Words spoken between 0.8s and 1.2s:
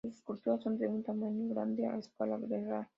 un